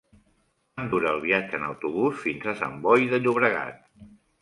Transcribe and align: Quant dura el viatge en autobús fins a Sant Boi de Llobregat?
Quant 0.77 0.89
dura 0.93 1.11
el 1.17 1.21
viatge 1.27 1.57
en 1.59 1.67
autobús 1.69 2.19
fins 2.25 2.51
a 2.55 2.59
Sant 2.65 2.83
Boi 2.89 3.09
de 3.15 3.25
Llobregat? 3.25 3.83